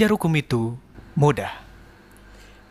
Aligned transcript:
Belajar 0.00 0.16
hukum 0.16 0.32
itu 0.32 0.80
mudah. 1.12 1.52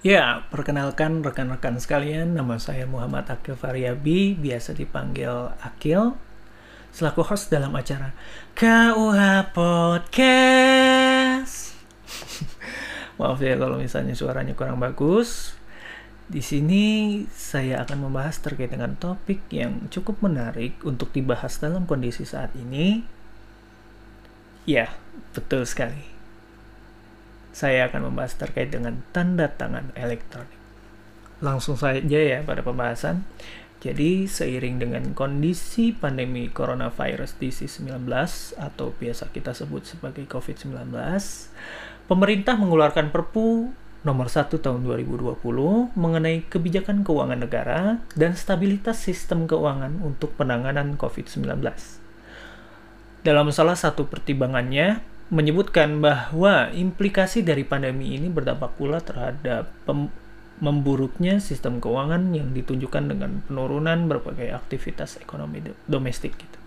Ya, 0.01 0.49
perkenalkan 0.49 1.21
rekan-rekan 1.21 1.77
sekalian, 1.77 2.33
nama 2.33 2.57
saya 2.57 2.89
Muhammad 2.89 3.29
Akil 3.29 3.53
Variabi, 3.53 4.33
biasa 4.33 4.73
dipanggil 4.73 5.53
Akil, 5.61 6.17
selaku 6.89 7.21
host 7.21 7.53
dalam 7.53 7.69
acara 7.77 8.17
KUH 8.57 9.53
Podcast. 9.53 10.17
Maaf 13.21 13.37
ya 13.45 13.61
kalau 13.61 13.77
misalnya 13.77 14.17
suaranya 14.17 14.57
kurang 14.57 14.81
bagus. 14.81 15.53
Di 16.25 16.41
sini 16.41 17.29
saya 17.29 17.85
akan 17.85 18.09
membahas 18.09 18.41
terkait 18.41 18.73
dengan 18.73 18.97
topik 18.97 19.45
yang 19.53 19.85
cukup 19.93 20.17
menarik 20.25 20.81
untuk 20.81 21.13
dibahas 21.13 21.61
dalam 21.61 21.85
kondisi 21.85 22.25
saat 22.25 22.49
ini. 22.57 23.05
Ya, 24.65 24.89
betul 25.37 25.69
sekali 25.69 26.18
saya 27.55 27.89
akan 27.89 28.11
membahas 28.11 28.37
terkait 28.37 28.69
dengan 28.69 29.01
tanda 29.11 29.49
tangan 29.49 29.91
elektronik. 29.97 30.55
Langsung 31.39 31.79
saja 31.79 32.19
ya 32.19 32.43
pada 32.43 32.61
pembahasan. 32.61 33.23
Jadi 33.79 34.27
seiring 34.27 34.75
dengan 34.83 35.03
kondisi 35.15 35.95
pandemi 35.95 36.51
coronavirus 36.51 37.39
disease 37.39 37.79
19 37.79 38.11
atau 38.59 38.91
biasa 38.91 39.31
kita 39.31 39.55
sebut 39.55 39.87
sebagai 39.87 40.27
COVID-19, 40.27 40.91
pemerintah 42.11 42.59
mengeluarkan 42.59 43.07
Perpu 43.15 43.71
nomor 44.03 44.27
1 44.27 44.51
tahun 44.51 44.83
2020 44.83 45.95
mengenai 45.95 46.43
kebijakan 46.47 47.07
keuangan 47.07 47.39
negara 47.39 47.79
dan 48.19 48.35
stabilitas 48.35 48.99
sistem 48.99 49.47
keuangan 49.47 50.03
untuk 50.03 50.35
penanganan 50.35 50.99
COVID-19. 50.99 51.47
Dalam 53.23 53.47
salah 53.51 53.75
satu 53.75 54.07
pertimbangannya, 54.07 55.03
menyebutkan 55.29 56.01
bahwa 56.01 56.73
implikasi 56.73 57.45
dari 57.45 57.61
pandemi 57.61 58.17
ini 58.17 58.33
berdampak 58.33 58.73
pula 58.77 58.97
terhadap 58.97 59.69
memburuknya 60.59 61.37
sistem 61.39 61.77
keuangan 61.77 62.33
yang 62.33 62.51
ditunjukkan 62.51 63.13
dengan 63.13 63.45
penurunan 63.45 64.09
berbagai 64.09 64.51
aktivitas 64.51 65.21
ekonomi 65.21 65.63
do 65.63 65.73
domestik 65.87 66.35
gitu. 66.35 66.59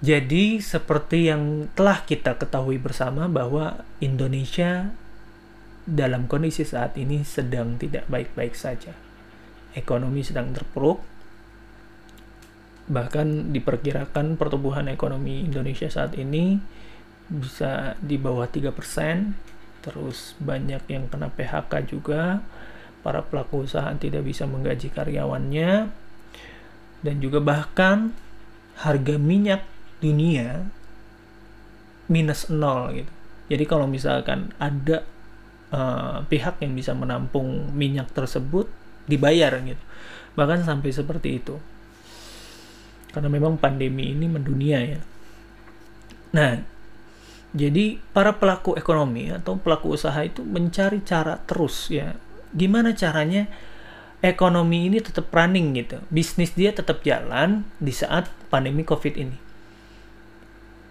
Jadi 0.00 0.64
seperti 0.64 1.28
yang 1.28 1.68
telah 1.76 2.00
kita 2.08 2.40
ketahui 2.40 2.80
bersama 2.80 3.28
bahwa 3.28 3.84
Indonesia 4.00 4.88
dalam 5.84 6.24
kondisi 6.24 6.64
saat 6.64 6.96
ini 6.96 7.20
sedang 7.20 7.76
tidak 7.76 8.08
baik-baik 8.08 8.56
saja. 8.56 8.96
Ekonomi 9.76 10.24
sedang 10.24 10.56
terpuruk. 10.56 11.04
Bahkan 12.88 13.52
diperkirakan 13.52 14.40
pertumbuhan 14.40 14.88
ekonomi 14.88 15.44
Indonesia 15.44 15.92
saat 15.92 16.16
ini 16.16 16.56
bisa 17.30 17.94
di 18.02 18.18
bawah 18.18 18.50
3%, 18.50 18.74
terus 19.86 20.34
banyak 20.42 20.82
yang 20.90 21.06
kena 21.06 21.30
PHK 21.30 21.72
juga, 21.86 22.42
para 23.00 23.22
pelaku 23.22 23.64
usaha 23.64 23.88
tidak 23.96 24.26
bisa 24.26 24.44
menggaji 24.44 24.90
karyawannya, 24.90 25.88
dan 27.00 27.14
juga 27.22 27.38
bahkan 27.40 28.12
harga 28.82 29.16
minyak 29.16 29.64
dunia 30.00 30.68
minus 32.10 32.50
nol 32.50 32.90
gitu. 32.98 33.12
Jadi 33.50 33.64
kalau 33.66 33.86
misalkan 33.86 34.50
ada 34.58 35.06
uh, 35.70 36.22
pihak 36.26 36.58
yang 36.62 36.74
bisa 36.74 36.94
menampung 36.94 37.70
minyak 37.74 38.10
tersebut 38.10 38.66
dibayar 39.06 39.54
gitu. 39.62 39.82
Bahkan 40.34 40.66
sampai 40.66 40.90
seperti 40.90 41.42
itu. 41.42 41.56
Karena 43.10 43.26
memang 43.26 43.58
pandemi 43.58 44.14
ini 44.14 44.30
mendunia 44.30 44.78
ya. 44.82 45.00
Nah, 46.30 46.62
jadi 47.50 47.98
para 48.14 48.38
pelaku 48.38 48.78
ekonomi 48.78 49.34
atau 49.34 49.58
pelaku 49.58 49.98
usaha 49.98 50.22
itu 50.22 50.46
mencari 50.46 51.02
cara 51.02 51.34
terus 51.42 51.90
ya. 51.90 52.14
Gimana 52.54 52.94
caranya 52.94 53.50
ekonomi 54.22 54.86
ini 54.86 55.02
tetap 55.02 55.32
running 55.34 55.74
gitu. 55.74 55.98
Bisnis 56.14 56.54
dia 56.54 56.70
tetap 56.70 57.02
jalan 57.02 57.66
di 57.82 57.90
saat 57.90 58.30
pandemi 58.54 58.86
Covid 58.86 59.14
ini. 59.18 59.36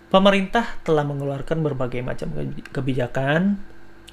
Pemerintah 0.10 0.82
telah 0.84 1.06
mengeluarkan 1.06 1.62
berbagai 1.62 2.02
macam 2.02 2.34
kebijakan 2.74 3.62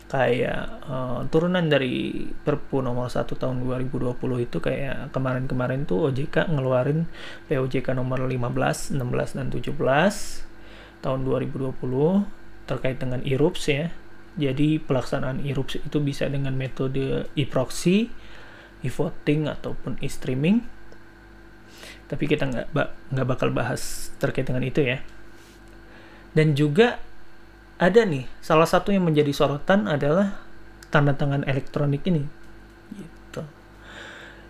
kayak 0.07 0.87
uh, 0.87 1.27
turunan 1.35 1.67
dari 1.67 2.31
Perpu 2.31 2.79
nomor 2.79 3.11
1 3.11 3.27
tahun 3.27 3.59
2020 3.59 4.15
itu 4.47 4.59
kayak 4.63 5.11
kemarin-kemarin 5.11 5.83
tuh 5.83 6.13
OJK 6.13 6.47
ngeluarin 6.47 7.11
POJK 7.51 7.91
nomor 7.97 8.23
15, 8.23 8.95
16 8.95 9.03
dan 9.35 9.47
17 9.51 10.47
tahun 11.01 11.25
2020 11.25 11.77
terkait 12.67 12.97
dengan 12.99 13.21
IRUPS 13.23 13.63
ya. 13.71 13.87
Jadi 14.37 14.77
pelaksanaan 14.81 15.41
IRUPS 15.41 15.89
itu 15.89 15.99
bisa 16.05 16.29
dengan 16.29 16.53
metode 16.53 17.25
e-proxy, 17.33 18.13
e-voting 18.85 19.49
ataupun 19.49 19.97
e-streaming. 20.05 20.61
Tapi 22.07 22.25
kita 22.29 22.47
nggak 22.47 22.67
nggak 23.17 23.27
bakal 23.27 23.49
bahas 23.51 24.13
terkait 24.21 24.45
dengan 24.45 24.63
itu 24.63 24.85
ya. 24.85 25.01
Dan 26.37 26.53
juga 26.53 27.01
ada 27.81 28.05
nih 28.05 28.29
salah 28.45 28.69
satu 28.69 28.93
yang 28.93 29.05
menjadi 29.09 29.33
sorotan 29.33 29.89
adalah 29.89 30.41
tanda 30.93 31.13
tangan 31.13 31.45
elektronik 31.45 32.05
ini 32.09 32.46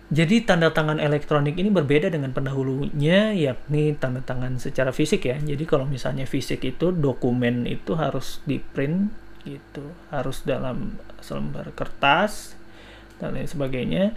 jadi 0.07 0.47
tanda 0.47 0.71
tangan 0.71 1.03
elektronik 1.03 1.59
ini 1.59 1.67
berbeda 1.67 2.07
dengan 2.07 2.31
pendahulunya 2.31 3.35
yakni 3.35 3.91
tanda 3.99 4.23
tangan 4.23 4.55
secara 4.55 4.95
fisik 4.95 5.27
ya. 5.27 5.35
Jadi 5.35 5.67
kalau 5.67 5.83
misalnya 5.83 6.23
fisik 6.23 6.63
itu 6.63 6.95
dokumen 6.95 7.67
itu 7.67 7.91
harus 7.99 8.39
di 8.47 8.63
print 8.63 9.11
gitu, 9.43 9.83
harus 10.07 10.47
dalam 10.47 10.95
selembar 11.19 11.75
kertas 11.75 12.55
dan 13.19 13.35
lain 13.35 13.51
sebagainya. 13.51 14.15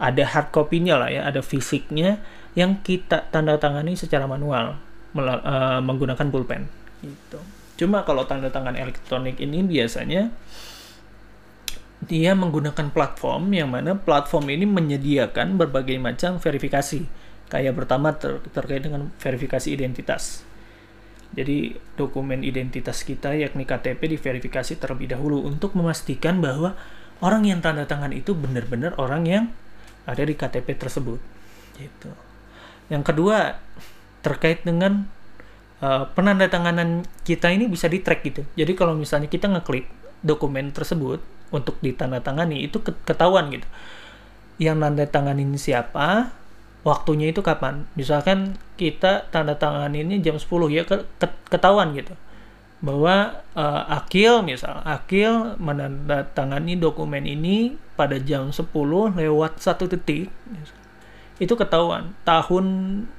Ada 0.00 0.24
hard 0.32 0.48
copy-nya 0.48 0.96
lah 0.96 1.12
ya, 1.12 1.28
ada 1.28 1.44
fisiknya 1.44 2.24
yang 2.56 2.80
kita 2.80 3.28
tanda 3.28 3.60
tangani 3.60 4.00
secara 4.00 4.24
manual 4.24 4.80
uh, 5.12 5.80
menggunakan 5.84 6.26
pulpen 6.32 6.72
gitu. 7.04 7.40
Cuma 7.78 8.00
kalau 8.02 8.24
tanda 8.24 8.48
tangan 8.48 8.74
elektronik 8.80 9.36
ini 9.38 9.60
biasanya 9.60 10.32
dia 11.98 12.30
menggunakan 12.38 12.94
platform 12.94 13.50
yang 13.50 13.74
mana 13.74 13.98
platform 13.98 14.54
ini 14.54 14.64
menyediakan 14.70 15.58
berbagai 15.58 15.98
macam 15.98 16.38
verifikasi. 16.38 17.02
Kayak 17.50 17.74
pertama 17.74 18.14
ter 18.14 18.38
terkait 18.54 18.86
dengan 18.86 19.10
verifikasi 19.18 19.66
identitas. 19.72 20.46
Jadi 21.34 21.76
dokumen 21.98 22.40
identitas 22.46 23.04
kita 23.04 23.36
yakni 23.36 23.68
KTP 23.68 24.16
diverifikasi 24.16 24.78
terlebih 24.80 25.12
dahulu 25.12 25.44
untuk 25.44 25.76
memastikan 25.76 26.40
bahwa 26.40 26.78
orang 27.20 27.44
yang 27.44 27.60
tanda 27.60 27.84
tangan 27.84 28.14
itu 28.14 28.32
benar-benar 28.32 28.96
orang 28.96 29.22
yang 29.28 29.44
ada 30.08 30.22
di 30.24 30.32
KTP 30.32 30.78
tersebut. 30.78 31.20
Gitu. 31.76 32.10
Yang 32.88 33.02
kedua 33.12 33.60
terkait 34.24 34.64
dengan 34.64 35.04
uh, 35.84 36.08
penandatanganan 36.16 37.04
kita 37.28 37.52
ini 37.52 37.68
bisa 37.68 37.90
di 37.90 38.00
track 38.00 38.20
gitu. 38.24 38.42
Jadi 38.56 38.72
kalau 38.72 38.96
misalnya 38.96 39.28
kita 39.28 39.52
ngeklik 39.52 39.84
dokumen 40.22 40.74
tersebut 40.74 41.22
untuk 41.48 41.80
ditandatangani 41.80 42.68
itu 42.68 42.80
ketahuan 42.82 43.48
gitu. 43.52 43.68
Yang 44.58 44.76
nanda 44.82 45.04
tanganin 45.06 45.54
siapa 45.56 46.34
waktunya 46.82 47.30
itu 47.30 47.40
kapan? 47.40 47.86
Misalkan 47.94 48.58
kita 48.76 49.30
tanda 49.30 49.56
ini 49.92 50.20
jam 50.20 50.36
10 50.36 50.48
ya 50.74 50.82
ketahuan 51.48 51.94
gitu. 51.96 52.14
Bahwa 52.78 53.42
uh, 53.58 53.82
Akil 53.90 54.46
misal 54.46 54.82
Akil 54.86 55.58
menandatangani 55.58 56.78
dokumen 56.78 57.26
ini 57.26 57.74
pada 57.98 58.18
jam 58.22 58.54
10 58.54 58.70
lewat 59.18 59.58
satu 59.58 59.90
detik 59.90 60.30
itu 61.38 61.54
ketahuan. 61.54 62.14
Tahun 62.26 62.64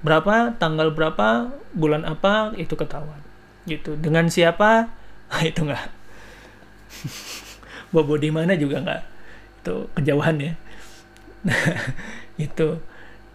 berapa 0.03 0.55
tanggal 0.59 0.91
berapa 0.91 1.55
bulan 1.71 2.03
apa 2.03 2.51
itu 2.59 2.75
ketahuan. 2.75 3.23
Gitu. 3.63 3.95
Dengan 3.99 4.27
siapa? 4.27 4.91
Itu 5.45 5.61
enggak 5.61 5.98
bobo 7.93 8.15
di 8.19 8.29
mana 8.29 8.53
juga 8.55 8.81
nggak? 8.81 9.01
Itu 9.63 9.89
kejauhan 9.97 10.37
ya. 10.41 10.53
Itu. 12.49 12.81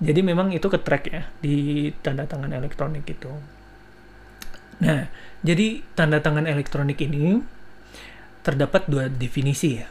Jadi 0.05 0.21
memang 0.27 0.51
itu 0.51 0.67
ke 0.67 0.77
track 0.83 1.05
ya 1.07 1.23
di 1.39 1.89
tanda 2.03 2.27
tangan 2.27 2.51
elektronik 2.51 3.07
itu. 3.07 3.31
Nah 4.83 5.07
jadi 5.41 5.81
tanda 5.95 6.19
tangan 6.19 6.51
elektronik 6.51 6.99
ini 6.99 7.39
terdapat 8.43 8.91
dua 8.91 9.07
definisi 9.07 9.81
ya. 9.81 9.87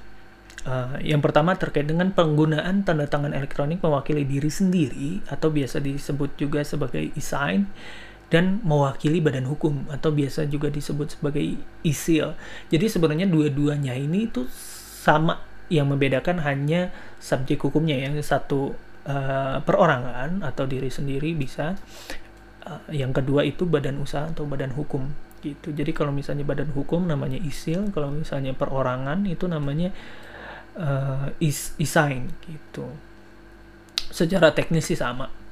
Uh, 0.64 0.96
yang 1.04 1.20
pertama 1.20 1.56
terkait 1.60 1.88
dengan 1.88 2.12
penggunaan 2.12 2.84
tanda 2.88 3.08
tangan 3.08 3.32
elektronik 3.36 3.84
mewakili 3.84 4.28
diri 4.28 4.48
sendiri 4.48 5.20
atau 5.28 5.52
biasa 5.52 5.84
disebut 5.84 6.40
juga 6.40 6.64
sebagai 6.64 7.12
e-sign 7.16 7.68
dan 8.34 8.66
mewakili 8.66 9.22
badan 9.22 9.46
hukum 9.46 9.86
atau 9.94 10.10
biasa 10.10 10.50
juga 10.50 10.74
disebut 10.74 11.22
sebagai 11.22 11.62
isil. 11.86 12.34
Jadi 12.74 12.90
sebenarnya 12.90 13.30
dua-duanya 13.30 13.94
ini 13.94 14.26
itu 14.26 14.50
sama 15.06 15.38
yang 15.70 15.94
membedakan 15.94 16.42
hanya 16.42 16.90
subjek 17.22 17.62
hukumnya 17.62 17.94
yang 17.94 18.18
satu 18.26 18.74
uh, 19.06 19.62
perorangan 19.62 20.42
atau 20.42 20.66
diri 20.66 20.90
sendiri 20.90 21.38
bisa 21.38 21.78
uh, 22.66 22.90
yang 22.90 23.14
kedua 23.14 23.46
itu 23.46 23.70
badan 23.70 24.02
usaha 24.02 24.26
atau 24.26 24.50
badan 24.50 24.74
hukum 24.74 25.14
gitu. 25.46 25.70
Jadi 25.70 25.94
kalau 25.94 26.10
misalnya 26.10 26.42
badan 26.42 26.74
hukum 26.74 27.06
namanya 27.06 27.38
isil, 27.38 27.86
kalau 27.94 28.10
misalnya 28.10 28.58
perorangan 28.58 29.30
itu 29.30 29.46
namanya 29.46 29.94
uh, 30.74 31.30
is 31.38 31.78
isign 31.78 32.34
gitu. 32.50 32.90
Secara 34.10 34.56
teknis 34.58 34.90
sih 34.90 34.98
sama. 34.98 35.43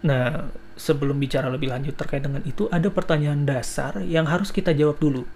Nah, 0.00 0.48
sebelum 0.80 1.20
bicara 1.20 1.52
lebih 1.52 1.68
lanjut 1.68 1.92
terkait 1.92 2.24
dengan 2.24 2.40
itu, 2.48 2.68
ada 2.72 2.88
pertanyaan 2.88 3.44
dasar 3.44 4.00
yang 4.00 4.24
harus 4.24 4.48
kita 4.48 4.72
jawab 4.72 4.96
dulu. 4.96 5.28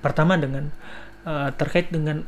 Pertama 0.00 0.40
dengan 0.40 0.72
uh, 1.28 1.52
terkait 1.52 1.92
dengan 1.92 2.24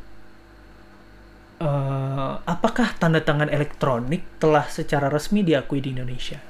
uh, 1.60 2.40
apakah 2.44 2.92
tanda 3.00 3.24
tangan 3.24 3.48
elektronik 3.48 4.24
telah 4.36 4.68
secara 4.68 5.08
resmi 5.08 5.40
diakui 5.40 5.80
di 5.80 5.96
Indonesia? 5.96 6.40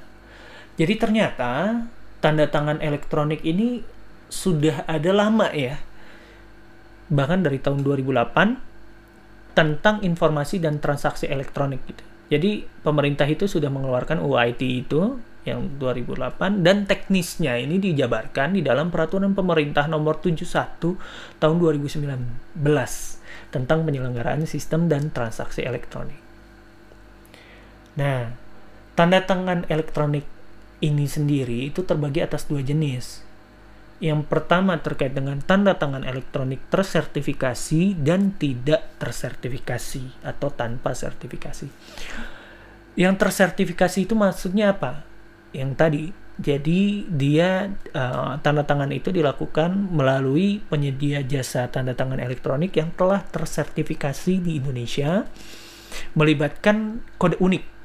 Jadi 0.75 0.93
ternyata 0.99 1.83
tanda 2.19 2.45
tangan 2.51 2.83
elektronik 2.83 3.41
ini 3.47 3.81
sudah 4.27 4.83
ada 4.87 5.11
lama 5.15 5.47
ya. 5.55 5.79
Bahkan 7.07 7.47
dari 7.47 7.63
tahun 7.63 7.87
2008 7.87 9.55
tentang 9.55 10.03
informasi 10.03 10.59
dan 10.59 10.83
transaksi 10.83 11.25
elektronik 11.31 11.79
gitu. 11.87 12.03
Jadi 12.27 12.67
pemerintah 12.83 13.23
itu 13.27 13.47
sudah 13.47 13.71
mengeluarkan 13.71 14.19
UIT 14.19 14.59
itu 14.59 15.15
yang 15.47 15.79
2008 15.79 16.59
dan 16.59 16.83
teknisnya 16.83 17.55
ini 17.55 17.79
dijabarkan 17.79 18.59
di 18.59 18.61
dalam 18.61 18.91
peraturan 18.91 19.31
pemerintah 19.31 19.87
nomor 19.87 20.19
71 20.19 20.43
tahun 21.39 21.55
2019 21.55 22.03
tentang 23.47 23.79
penyelenggaraan 23.87 24.43
sistem 24.43 24.91
dan 24.91 25.07
transaksi 25.15 25.63
elektronik. 25.63 26.19
Nah, 27.95 28.35
tanda 28.93 29.23
tangan 29.23 29.63
elektronik 29.71 30.27
ini 30.83 31.07
sendiri 31.07 31.71
itu 31.71 31.81
terbagi 31.87 32.21
atas 32.21 32.45
dua 32.45 32.59
jenis. 32.61 33.26
Yang 33.97 34.29
pertama 34.29 34.77
terkait 34.77 35.09
dengan 35.17 35.41
tanda 35.41 35.73
tangan 35.73 36.05
elektronik 36.05 36.61
tersertifikasi 36.69 37.97
dan 37.97 38.37
tidak 38.37 38.85
tersertifikasi 39.01 40.21
atau 40.21 40.53
tanpa 40.53 40.93
sertifikasi. 40.93 41.65
Yang 42.93 43.15
tersertifikasi 43.17 44.05
itu 44.05 44.13
maksudnya 44.13 44.77
apa? 44.77 45.01
Yang 45.49 45.71
tadi, 45.73 46.03
jadi 46.37 46.81
dia 47.09 47.73
uh, 47.97 48.37
tanda 48.45 48.61
tangan 48.69 48.93
itu 48.93 49.09
dilakukan 49.09 49.89
melalui 49.89 50.61
penyedia 50.69 51.25
jasa 51.25 51.65
tanda 51.73 51.97
tangan 51.97 52.21
elektronik 52.21 52.77
yang 52.77 52.93
telah 52.93 53.25
tersertifikasi 53.25 54.37
di 54.37 54.61
Indonesia 54.61 55.25
melibatkan 56.13 57.01
kode 57.17 57.41
unik 57.41 57.77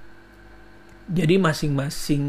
jadi 1.11 1.35
masing-masing 1.37 2.25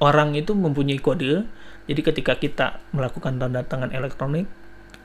orang 0.00 0.32
itu 0.32 0.56
mempunyai 0.56 0.98
kode. 0.98 1.44
Jadi 1.88 2.00
ketika 2.04 2.36
kita 2.36 2.66
melakukan 2.92 3.40
tanda 3.40 3.64
tangan 3.64 3.90
elektronik, 3.90 4.44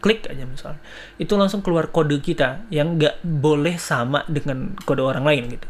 klik 0.03 0.27
aja 0.27 0.43
misalnya, 0.43 0.83
itu 1.15 1.31
langsung 1.39 1.63
keluar 1.63 1.87
kode 1.89 2.19
kita 2.19 2.67
yang 2.67 2.99
nggak 2.99 3.23
boleh 3.23 3.79
sama 3.79 4.27
dengan 4.27 4.75
kode 4.83 4.99
orang 4.99 5.23
lain 5.23 5.43
gitu. 5.55 5.67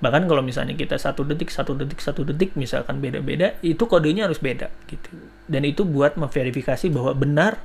Bahkan 0.00 0.28
kalau 0.28 0.44
misalnya 0.44 0.76
kita 0.76 0.96
satu 0.96 1.24
detik, 1.24 1.48
satu 1.48 1.72
detik, 1.76 2.00
satu 2.00 2.24
detik, 2.24 2.56
misalkan 2.56 3.00
beda-beda, 3.00 3.56
itu 3.64 3.80
kodenya 3.84 4.28
harus 4.28 4.40
beda 4.40 4.68
gitu. 4.88 5.12
Dan 5.48 5.64
itu 5.64 5.88
buat 5.88 6.16
memverifikasi 6.20 6.88
bahwa 6.92 7.12
benar 7.16 7.60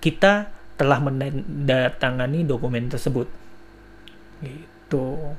kita 0.00 0.52
telah 0.80 1.00
menandatangani 1.00 2.44
dokumen 2.48 2.88
tersebut. 2.88 3.28
Gitu 4.40 5.32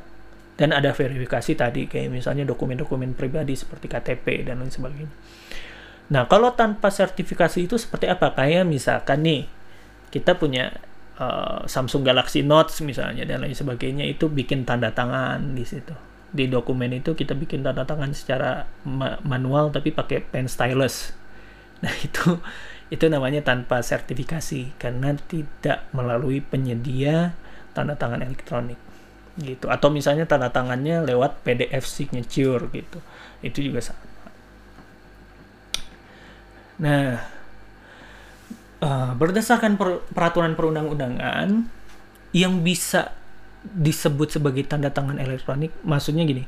dan 0.54 0.70
ada 0.70 0.94
verifikasi 0.94 1.58
tadi 1.58 1.90
kayak 1.90 2.14
misalnya 2.14 2.46
dokumen-dokumen 2.46 3.18
pribadi 3.18 3.58
seperti 3.58 3.90
KTP 3.90 4.46
dan 4.46 4.62
lain 4.62 4.70
sebagainya. 4.70 5.10
Nah, 6.12 6.28
kalau 6.28 6.52
tanpa 6.58 6.92
sertifikasi 6.92 7.64
itu 7.64 7.80
seperti 7.80 8.12
apa? 8.12 8.36
Kayak 8.36 8.68
misalkan 8.68 9.24
nih 9.24 9.48
kita 10.12 10.36
punya 10.36 10.76
uh, 11.16 11.64
Samsung 11.64 12.04
Galaxy 12.04 12.44
Note 12.44 12.74
misalnya 12.84 13.24
dan 13.24 13.42
lain 13.46 13.56
sebagainya 13.56 14.04
itu 14.04 14.28
bikin 14.28 14.68
tanda 14.68 14.92
tangan 14.92 15.56
di 15.56 15.64
situ. 15.64 15.96
Di 16.34 16.50
dokumen 16.50 16.92
itu 16.92 17.16
kita 17.16 17.38
bikin 17.38 17.64
tanda 17.64 17.88
tangan 17.88 18.12
secara 18.12 18.68
ma 18.84 19.16
manual 19.24 19.72
tapi 19.72 19.96
pakai 19.96 20.20
pen 20.26 20.52
stylus. 20.52 21.16
Nah, 21.80 21.94
itu 22.06 22.42
itu 22.92 23.06
namanya 23.10 23.42
tanpa 23.42 23.82
sertifikasi 23.82 24.76
karena 24.78 25.16
tidak 25.16 25.88
melalui 25.96 26.44
penyedia 26.44 27.34
tanda 27.74 27.98
tangan 27.98 28.22
elektronik 28.22 28.78
gitu 29.42 29.66
atau 29.66 29.90
misalnya 29.90 30.30
tanda 30.30 30.54
tangannya 30.54 31.02
lewat 31.02 31.42
PDF 31.42 31.90
signature 31.90 32.70
gitu 32.70 33.02
itu 33.42 33.66
juga 33.66 33.82
sama 33.82 34.13
nah 36.84 37.24
uh, 38.84 39.12
berdasarkan 39.16 39.80
per, 39.80 40.04
peraturan 40.12 40.60
perundang-undangan 40.60 41.64
yang 42.36 42.60
bisa 42.60 43.16
disebut 43.64 44.36
sebagai 44.36 44.68
tanda 44.68 44.92
tangan 44.92 45.16
elektronik 45.24 45.72
maksudnya 45.88 46.28
gini 46.28 46.44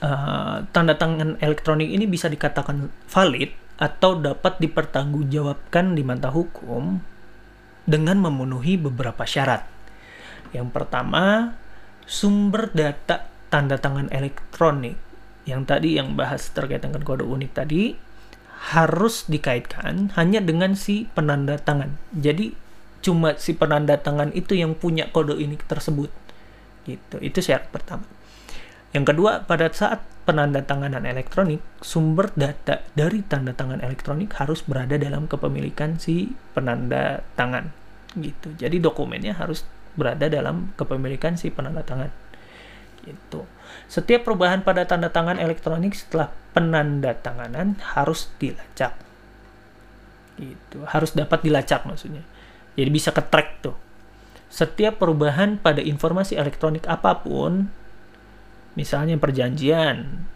uh, 0.00 0.64
tanda 0.72 0.96
tangan 0.96 1.36
elektronik 1.44 1.92
ini 1.92 2.08
bisa 2.08 2.32
dikatakan 2.32 2.88
valid 3.12 3.52
atau 3.76 4.16
dapat 4.16 4.56
dipertanggungjawabkan 4.56 5.92
di 5.92 6.02
mata 6.02 6.32
hukum 6.32 7.00
dengan 7.84 8.16
memenuhi 8.18 8.80
beberapa 8.80 9.28
syarat. 9.28 9.68
Yang 10.50 10.68
pertama 10.72 11.54
sumber 12.08 12.72
data 12.72 13.28
tanda 13.52 13.76
tangan 13.76 14.08
elektronik. 14.08 14.96
Yang 15.46 15.62
tadi 15.68 15.88
yang 15.94 16.18
bahas 16.18 16.50
terkait 16.50 16.82
dengan 16.82 17.06
kode 17.06 17.22
unik 17.22 17.50
tadi 17.54 17.94
harus 18.56 19.28
dikaitkan 19.28 20.16
hanya 20.16 20.40
dengan 20.40 20.72
si 20.74 21.06
penanda 21.12 21.60
tangan. 21.60 22.00
Jadi 22.16 22.56
cuma 23.04 23.36
si 23.38 23.54
penanda 23.54 24.00
tangan 24.00 24.32
itu 24.34 24.56
yang 24.56 24.74
punya 24.74 25.12
kode 25.12 25.36
unik 25.36 25.62
tersebut. 25.68 26.10
Gitu. 26.88 27.16
Itu 27.20 27.38
syarat 27.44 27.68
pertama. 27.70 28.08
Yang 28.96 29.12
kedua, 29.12 29.44
pada 29.44 29.68
saat 29.68 30.00
penanda 30.24 30.64
tanganan 30.64 31.04
elektronik, 31.04 31.60
sumber 31.84 32.32
data 32.34 32.82
dari 32.96 33.22
tanda 33.22 33.52
tangan 33.52 33.84
elektronik 33.84 34.32
harus 34.40 34.64
berada 34.64 34.96
dalam 34.98 35.28
kepemilikan 35.30 36.00
si 36.00 36.32
penanda 36.56 37.22
tangan. 37.38 37.70
Gitu. 38.16 38.56
Jadi 38.56 38.80
dokumennya 38.80 39.36
harus 39.36 39.62
berada 39.94 40.26
dalam 40.26 40.72
kepemilikan 40.74 41.36
si 41.36 41.52
penanda 41.52 41.84
tangan. 41.84 42.10
Gitu. 43.06 43.46
Setiap 43.86 44.26
perubahan 44.26 44.66
pada 44.66 44.82
tanda 44.82 45.08
tangan 45.08 45.38
elektronik 45.38 45.94
setelah 45.94 46.34
penanda 46.50 47.14
tanganan 47.14 47.78
harus 47.94 48.28
dilacak. 48.42 48.98
Gitu. 50.36 50.82
Harus 50.84 51.14
dapat 51.14 51.46
dilacak 51.46 51.86
maksudnya. 51.86 52.26
Jadi 52.74 52.90
bisa 52.90 53.14
ke 53.14 53.22
track 53.22 53.48
tuh. 53.62 53.76
Setiap 54.50 54.98
perubahan 54.98 55.56
pada 55.62 55.78
informasi 55.78 56.34
elektronik 56.34 56.84
apa 56.90 57.22
pun, 57.22 57.70
misalnya 58.74 59.16
perjanjian, 59.18 60.26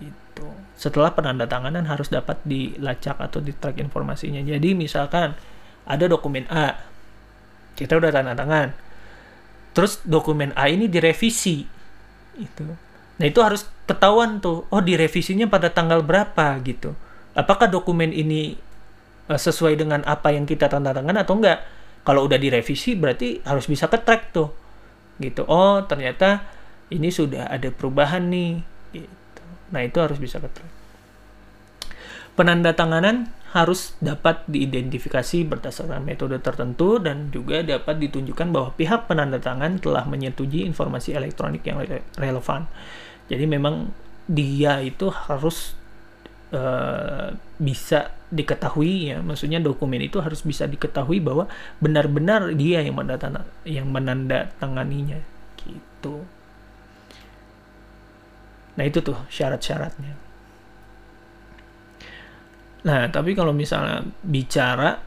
gitu. 0.00 0.48
Setelah 0.78 1.14
penanda 1.14 1.44
tanganan 1.46 1.86
harus 1.86 2.10
dapat 2.10 2.40
dilacak 2.46 3.18
atau 3.18 3.38
di 3.42 3.52
track 3.54 3.82
informasinya. 3.82 4.40
Jadi 4.42 4.74
misalkan 4.74 5.34
ada 5.86 6.04
dokumen 6.06 6.46
A, 6.50 6.74
kita 7.76 7.98
udah 7.98 8.10
tanda 8.14 8.34
tangan 8.38 8.92
terus 9.72 10.04
dokumen 10.04 10.52
A 10.52 10.68
ini 10.68 10.86
direvisi 10.86 11.64
itu. 12.38 12.64
Nah 13.20 13.24
itu 13.28 13.40
harus 13.44 13.68
ketahuan 13.84 14.40
tuh 14.40 14.64
oh 14.72 14.82
direvisinya 14.82 15.48
pada 15.48 15.72
tanggal 15.72 16.00
berapa 16.00 16.58
gitu. 16.64 16.96
Apakah 17.32 17.68
dokumen 17.68 18.12
ini 18.12 18.56
uh, 19.28 19.40
sesuai 19.40 19.76
dengan 19.80 20.04
apa 20.04 20.32
yang 20.32 20.44
kita 20.44 20.68
tanda 20.68 20.92
tangan 20.92 21.16
atau 21.20 21.38
enggak? 21.40 21.64
Kalau 22.02 22.26
udah 22.26 22.36
direvisi 22.36 22.98
berarti 22.98 23.40
harus 23.46 23.70
bisa 23.70 23.86
ke 23.86 23.98
track 24.00 24.34
tuh 24.34 24.48
gitu. 25.22 25.46
Oh 25.46 25.84
ternyata 25.86 26.44
ini 26.90 27.08
sudah 27.08 27.48
ada 27.48 27.70
perubahan 27.70 28.26
nih 28.26 28.60
gitu. 28.92 29.44
Nah 29.70 29.80
itu 29.86 29.98
harus 30.02 30.18
bisa 30.18 30.42
ke 30.42 30.50
track 30.50 30.82
penandatanganan 32.34 33.28
harus 33.52 33.92
dapat 34.00 34.48
diidentifikasi 34.48 35.44
berdasarkan 35.44 36.00
metode 36.00 36.40
tertentu 36.40 36.96
dan 36.96 37.28
juga 37.28 37.60
dapat 37.60 38.00
ditunjukkan 38.00 38.48
bahwa 38.48 38.72
pihak 38.72 39.04
penandatangan 39.04 39.76
telah 39.76 40.08
menyetujui 40.08 40.64
informasi 40.64 41.12
elektronik 41.12 41.60
yang 41.68 41.84
re 41.84 42.00
relevan. 42.16 42.64
Jadi 43.28 43.44
memang 43.44 43.92
dia 44.24 44.80
itu 44.80 45.12
harus 45.12 45.76
uh, 46.56 47.36
bisa 47.60 48.16
diketahui 48.32 49.12
ya, 49.12 49.20
maksudnya 49.20 49.60
dokumen 49.60 50.00
itu 50.00 50.16
harus 50.24 50.40
bisa 50.40 50.64
diketahui 50.64 51.20
bahwa 51.20 51.44
benar-benar 51.76 52.56
dia 52.56 52.80
yang 52.80 52.96
mendatang 52.96 53.36
yang 53.68 53.92
menandatanganinya 53.92 55.20
gitu. 55.60 56.24
Nah 58.80 58.84
itu 58.88 59.04
tuh 59.04 59.20
syarat-syaratnya. 59.28 60.31
Nah, 62.82 63.06
tapi 63.14 63.38
kalau 63.38 63.54
misalnya 63.54 64.02
bicara 64.26 64.98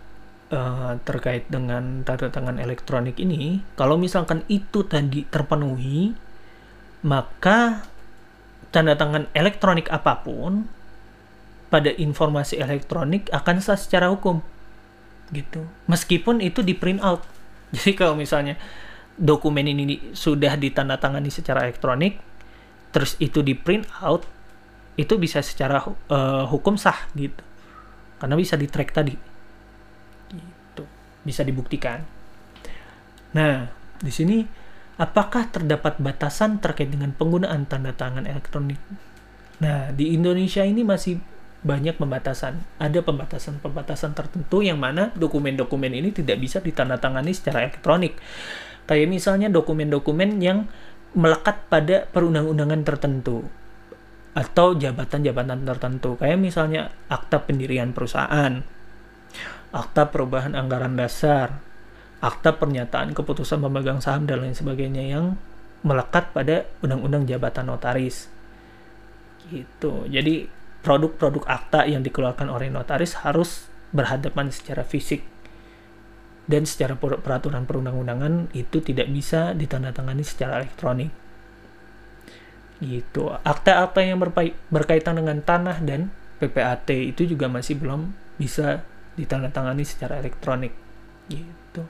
uh, 0.52 0.96
terkait 1.04 1.52
dengan 1.52 2.08
tanda 2.08 2.32
tangan 2.32 2.56
elektronik 2.56 3.20
ini, 3.20 3.60
kalau 3.76 4.00
misalkan 4.00 4.48
itu 4.48 4.88
tadi 4.88 5.28
terpenuhi, 5.28 6.16
maka 7.04 7.84
tanda 8.72 8.96
tangan 8.96 9.28
elektronik 9.36 9.92
apa 9.92 10.24
pun 10.24 10.68
pada 11.68 11.92
informasi 11.92 12.64
elektronik 12.64 13.28
akan 13.36 13.60
sah 13.60 13.76
secara 13.76 14.08
hukum 14.08 14.40
gitu. 15.36 15.68
Meskipun 15.92 16.40
itu 16.40 16.64
di 16.64 16.72
print 16.78 17.04
out. 17.04 17.28
Jadi 17.76 17.92
kalau 17.92 18.16
misalnya 18.16 18.56
dokumen 19.20 19.68
ini 19.68 20.12
sudah 20.12 20.60
ditandatangani 20.60 21.32
secara 21.32 21.68
elektronik 21.68 22.20
terus 22.92 23.16
itu 23.20 23.44
di 23.44 23.56
print 23.56 23.88
out 24.04 24.24
itu 24.96 25.20
bisa 25.20 25.44
secara 25.44 25.84
uh, 25.84 26.48
hukum 26.48 26.80
sah 26.80 26.96
gitu 27.16 27.44
karena 28.26 28.42
bisa 28.42 28.58
di 28.58 28.66
track 28.66 28.90
tadi. 28.90 29.14
Gitu. 30.34 30.84
Bisa 31.22 31.46
dibuktikan. 31.46 32.02
Nah 33.38 33.70
di 34.02 34.10
sini 34.10 34.42
apakah 34.98 35.54
terdapat 35.54 36.02
batasan 36.02 36.58
terkait 36.58 36.90
dengan 36.90 37.14
penggunaan 37.14 37.70
tanda 37.70 37.94
tangan 37.94 38.26
elektronik? 38.26 38.82
Nah 39.62 39.94
di 39.94 40.18
Indonesia 40.18 40.66
ini 40.66 40.82
masih 40.82 41.22
banyak 41.62 42.02
pembatasan. 42.02 42.66
Ada 42.82 43.06
pembatasan-pembatasan 43.06 44.18
tertentu 44.18 44.66
yang 44.66 44.82
mana 44.82 45.14
dokumen-dokumen 45.14 45.94
ini 45.94 46.10
tidak 46.10 46.42
bisa 46.42 46.58
ditandatangani 46.66 47.30
secara 47.30 47.62
elektronik. 47.70 48.18
Kayak 48.90 49.14
misalnya 49.14 49.54
dokumen-dokumen 49.54 50.42
yang 50.42 50.66
melekat 51.14 51.62
pada 51.70 52.10
perundang-undangan 52.10 52.82
tertentu 52.82 53.46
atau 54.36 54.76
jabatan-jabatan 54.76 55.64
tertentu. 55.64 56.20
Kayak 56.20 56.38
misalnya 56.44 56.92
akta 57.08 57.48
pendirian 57.48 57.96
perusahaan, 57.96 58.60
akta 59.72 60.12
perubahan 60.12 60.54
anggaran 60.54 61.00
dasar, 61.00 61.64
akta 62.20 62.60
pernyataan 62.60 63.16
keputusan 63.16 63.64
pemegang 63.64 64.04
saham 64.04 64.28
dan 64.28 64.44
lain 64.44 64.54
sebagainya 64.54 65.04
yang 65.08 65.40
melekat 65.88 66.36
pada 66.36 66.68
undang-undang 66.84 67.24
jabatan 67.24 67.72
notaris. 67.72 68.28
Gitu. 69.48 70.12
Jadi 70.12 70.52
produk-produk 70.84 71.48
akta 71.48 71.88
yang 71.88 72.04
dikeluarkan 72.04 72.52
oleh 72.52 72.68
notaris 72.68 73.24
harus 73.24 73.72
berhadapan 73.96 74.52
secara 74.52 74.84
fisik 74.84 75.24
dan 76.46 76.66
secara 76.70 76.94
peraturan 76.98 77.66
perundang-undangan 77.66 78.54
itu 78.54 78.78
tidak 78.82 79.10
bisa 79.10 79.58
ditandatangani 79.58 80.22
secara 80.22 80.62
elektronik. 80.62 81.10
Gitu. 82.86 83.34
Akta-akta 83.42 84.06
yang 84.06 84.22
berkaitan 84.70 85.18
dengan 85.18 85.42
tanah 85.42 85.82
dan 85.82 86.14
PPAT 86.38 86.94
itu 86.94 87.26
juga 87.26 87.50
masih 87.50 87.82
belum 87.82 88.14
bisa 88.38 88.86
ditandatangani 89.18 89.82
secara 89.82 90.22
elektronik. 90.22 90.72
Gitu. 91.26 91.82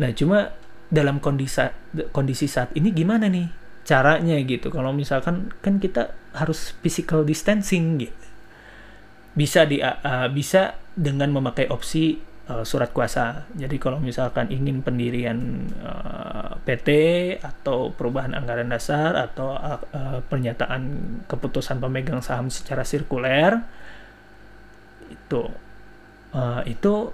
Nah, 0.00 0.10
cuma 0.16 0.56
dalam 0.92 1.20
kondisi 1.20 1.64
kondisi 2.12 2.44
saat 2.48 2.72
ini 2.76 2.92
gimana 2.92 3.24
nih 3.28 3.48
caranya 3.82 4.36
gitu 4.44 4.68
kalau 4.68 4.92
misalkan 4.92 5.48
kan 5.64 5.80
kita 5.80 6.12
harus 6.36 6.76
physical 6.84 7.24
distancing 7.24 7.96
gitu 7.96 8.26
bisa 9.32 9.64
di 9.64 9.80
uh, 9.80 10.28
bisa 10.28 10.76
dengan 10.92 11.32
memakai 11.32 11.72
opsi 11.72 12.20
uh, 12.50 12.64
surat 12.66 12.90
kuasa. 12.90 13.46
Jadi 13.54 13.76
kalau 13.78 14.02
misalkan 14.02 14.50
ingin 14.50 14.82
pendirian 14.82 15.68
uh, 15.82 16.58
PT 16.66 16.88
atau 17.42 17.94
perubahan 17.94 18.34
anggaran 18.34 18.70
dasar 18.70 19.14
atau 19.14 19.54
uh, 19.54 20.22
pernyataan 20.26 20.82
keputusan 21.26 21.78
pemegang 21.78 22.22
saham 22.24 22.50
secara 22.50 22.82
sirkuler 22.82 23.62
itu 25.12 25.42
uh, 26.32 26.62
itu 26.64 27.12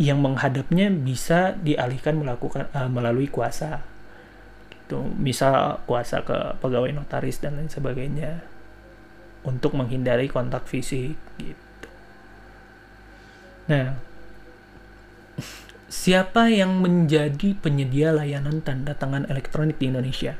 yang 0.00 0.24
menghadapnya 0.24 0.88
bisa 0.88 1.52
dialihkan 1.60 2.16
melakukan 2.16 2.72
uh, 2.72 2.88
melalui 2.88 3.28
kuasa. 3.28 3.84
Gitu. 4.72 4.96
Misal 5.20 5.84
kuasa 5.84 6.24
ke 6.24 6.56
pegawai 6.64 6.94
notaris 6.96 7.42
dan 7.42 7.60
lain 7.60 7.68
sebagainya 7.68 8.40
untuk 9.44 9.72
menghindari 9.76 10.28
kontak 10.28 10.68
fisik 10.68 11.16
gitu. 11.40 11.88
Nah 13.72 14.09
siapa 15.90 16.46
yang 16.48 16.78
menjadi 16.78 17.58
penyedia 17.58 18.14
layanan 18.14 18.62
tanda 18.62 18.94
tangan 18.94 19.26
elektronik 19.26 19.76
di 19.82 19.90
Indonesia? 19.90 20.38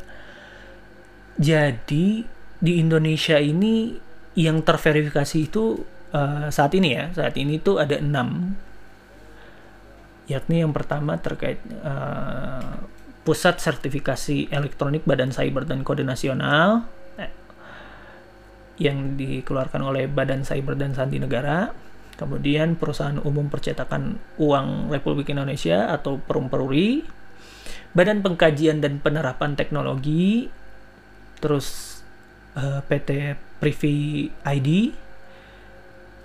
Jadi 1.41 2.23
di 2.61 2.73
Indonesia 2.77 3.41
ini 3.41 3.97
yang 4.39 4.63
terverifikasi 4.63 5.37
itu 5.41 5.83
uh, 6.15 6.47
saat 6.53 6.73
ini 6.77 6.95
ya 6.95 7.11
saat 7.11 7.35
ini 7.35 7.59
tuh 7.59 7.83
ada 7.83 7.99
enam. 7.99 8.55
Yakni 10.31 10.63
yang 10.63 10.71
pertama 10.71 11.19
terkait 11.19 11.59
uh, 11.83 12.79
Pusat 13.27 13.59
Sertifikasi 13.59 14.49
Elektronik 14.49 15.03
Badan 15.03 15.35
Cyber 15.35 15.67
dan 15.67 15.83
Kode 15.83 16.07
Nasional 16.07 16.87
eh, 17.19 17.33
yang 18.79 19.19
dikeluarkan 19.19 19.83
oleh 19.83 20.07
Badan 20.07 20.47
Cyber 20.47 20.79
dan 20.79 20.95
Sandi 20.95 21.19
Negara, 21.19 21.75
kemudian 22.21 22.77
Perusahaan 22.77 23.17
Umum 23.25 23.49
Percetakan 23.49 24.21
Uang 24.37 24.93
Republik 24.93 25.33
Indonesia 25.33 25.89
atau 25.89 26.21
Perumperuri, 26.21 27.01
Badan 27.97 28.21
Pengkajian 28.21 28.85
dan 28.85 29.01
Penerapan 29.01 29.57
Teknologi, 29.57 30.53
terus 31.41 31.99
uh, 32.61 32.79
eh, 32.79 32.81
PT 32.85 33.11
Privi 33.57 34.29
ID, 34.29 34.69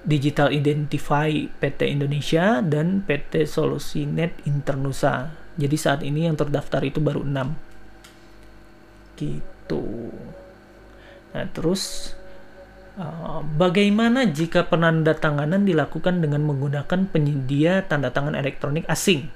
Digital 0.04 0.52
Identify 0.52 1.48
PT 1.48 1.88
Indonesia, 1.88 2.60
dan 2.60 3.08
PT 3.08 3.48
Solusinet 3.48 4.36
Internusa 4.44 5.46
jadi 5.56 5.78
saat 5.80 6.04
ini 6.04 6.28
yang 6.28 6.36
terdaftar 6.36 6.84
itu 6.84 7.00
baru 7.00 7.24
6. 7.24 7.56
Gitu. 9.16 9.84
Nah, 11.32 11.48
terus 11.56 12.12
bagaimana 13.60 14.24
jika 14.30 14.68
penandatanganan 14.68 15.68
dilakukan 15.68 16.24
dengan 16.24 16.44
menggunakan 16.48 17.12
penyedia 17.12 17.84
tanda 17.86 18.12
tangan 18.12 18.36
elektronik 18.36 18.88
asing? 18.88 19.28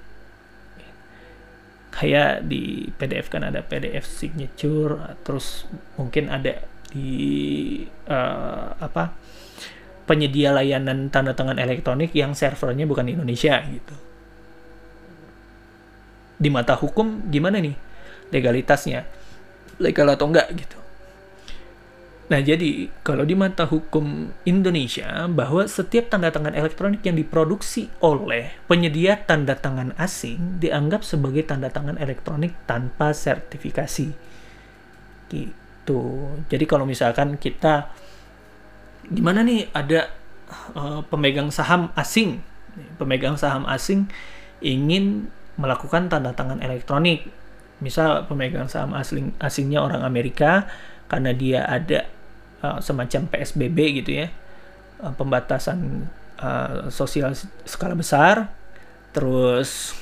Kayak 1.92 2.48
di 2.48 2.88
PDF 2.96 3.28
kan 3.28 3.44
ada 3.44 3.60
PDF 3.60 4.08
signature, 4.08 5.20
terus 5.28 5.68
mungkin 6.00 6.32
ada 6.32 6.64
di 6.90 7.84
uh, 8.08 8.80
apa? 8.80 9.12
penyedia 10.10 10.50
layanan 10.50 11.14
tanda 11.14 11.38
tangan 11.38 11.62
elektronik 11.62 12.10
yang 12.18 12.34
servernya 12.34 12.90
bukan 12.90 13.06
di 13.06 13.14
Indonesia 13.14 13.62
gitu 13.70 13.94
di 16.40 16.50
mata 16.50 16.74
hukum 16.74 17.30
gimana 17.30 17.62
nih 17.62 17.78
legalitasnya 18.34 19.06
legal 19.78 20.10
atau 20.10 20.26
enggak 20.32 20.50
gitu 20.58 20.80
Nah, 22.30 22.46
jadi 22.46 22.94
kalau 23.02 23.26
di 23.26 23.34
mata 23.34 23.66
hukum 23.66 24.30
Indonesia 24.46 25.26
bahwa 25.26 25.66
setiap 25.66 26.14
tanda 26.14 26.30
tangan 26.30 26.54
elektronik 26.54 27.02
yang 27.02 27.18
diproduksi 27.18 27.90
oleh 28.06 28.54
penyedia 28.70 29.18
tanda 29.26 29.58
tangan 29.58 29.98
asing 29.98 30.62
dianggap 30.62 31.02
sebagai 31.02 31.42
tanda 31.50 31.74
tangan 31.74 31.98
elektronik 31.98 32.54
tanpa 32.70 33.18
sertifikasi. 33.18 34.14
Gitu. 35.26 36.02
Jadi 36.54 36.66
kalau 36.70 36.86
misalkan 36.86 37.42
kita 37.42 37.90
gimana 39.10 39.42
nih 39.42 39.66
ada 39.74 40.14
uh, 40.78 41.02
pemegang 41.10 41.50
saham 41.50 41.90
asing, 41.98 42.46
pemegang 43.02 43.42
saham 43.42 43.66
asing 43.66 44.06
ingin 44.62 45.34
melakukan 45.58 46.14
tanda 46.14 46.38
tangan 46.38 46.62
elektronik. 46.62 47.26
Misal 47.82 48.30
pemegang 48.30 48.70
saham 48.70 48.94
asing 48.94 49.34
asingnya 49.42 49.82
orang 49.82 50.06
Amerika 50.06 50.70
karena 51.10 51.34
dia 51.34 51.66
ada 51.66 52.19
uh, 52.64 52.80
semacam 52.80 53.28
PSBB 53.32 54.04
gitu 54.04 54.24
ya, 54.24 54.28
uh, 55.04 55.14
pembatasan 55.16 56.08
uh, 56.40 56.88
sosial 56.92 57.36
skala 57.64 57.96
besar, 57.96 58.52
terus 59.12 59.96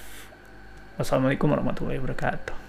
Wassalamualaikum 0.97 1.51
warahmatullahi 1.51 1.99
wabarakatuh. 2.03 2.68